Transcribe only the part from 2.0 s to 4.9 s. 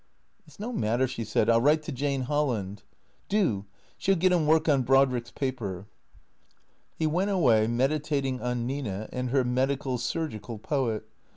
Holland."" Do. She '11 get him work on